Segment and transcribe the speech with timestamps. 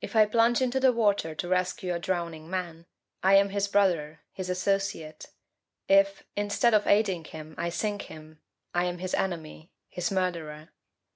[0.00, 2.86] If I plunge into the water to rescue a drowning man,
[3.20, 5.26] I am his brother, his associate;
[5.88, 8.38] if, instead of aiding him, I sink him,
[8.72, 10.68] I am his enemy, his murderer.